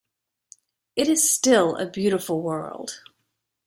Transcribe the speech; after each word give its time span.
It 0.95 1.07
is 1.07 1.31
still 1.31 1.75
a 1.75 1.87
beautiful 1.87 2.41
world. 2.41 3.03